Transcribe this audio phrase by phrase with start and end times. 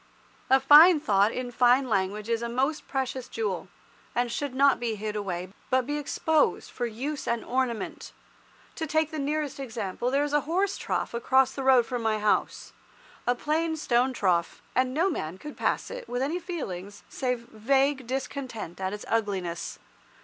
[0.49, 3.67] A fine thought in fine language is a most precious jewel,
[4.15, 8.11] and should not be hid away, but be exposed for use and ornament.
[8.77, 12.17] To take the nearest example, there is a horse trough across the road from my
[12.17, 12.73] house,
[13.27, 18.07] a plain stone trough, and no man could pass it with any feelings save vague
[18.07, 19.77] discontent at its ugliness.